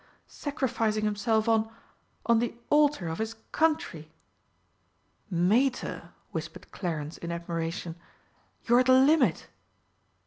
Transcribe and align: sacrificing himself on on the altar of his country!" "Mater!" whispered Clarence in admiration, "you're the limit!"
sacrificing 0.25 1.05
himself 1.05 1.47
on 1.47 1.71
on 2.25 2.39
the 2.39 2.55
altar 2.71 3.07
of 3.07 3.19
his 3.19 3.35
country!" 3.51 4.09
"Mater!" 5.29 6.09
whispered 6.31 6.71
Clarence 6.71 7.19
in 7.19 7.31
admiration, 7.31 7.95
"you're 8.65 8.83
the 8.83 8.93
limit!" 8.93 9.45